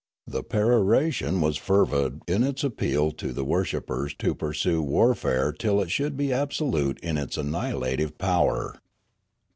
The 0.25 0.41
peroration 0.41 1.41
was 1.41 1.57
fervid 1.57 2.23
in 2.27 2.43
its 2.43 2.63
appeal 2.63 3.11
to 3.11 3.31
the 3.31 3.45
worship 3.45 3.85
pers 3.85 4.15
to 4.15 4.33
pursue 4.33 4.81
warfare 4.81 5.51
till 5.51 5.79
it 5.79 5.91
should 5.91 6.17
be 6.17 6.33
absolute 6.33 6.97
in 7.01 7.19
its 7.19 7.37
annihilative 7.37 8.17
power. 8.17 8.81